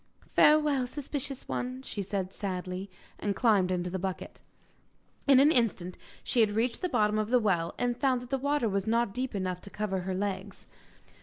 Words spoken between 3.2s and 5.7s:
climbed into the bucket. In an